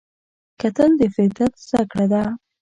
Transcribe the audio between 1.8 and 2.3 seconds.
کړه ده